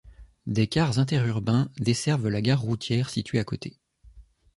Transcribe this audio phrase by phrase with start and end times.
[0.47, 3.77] Des cars interurbains desservent la gare routière située à côté.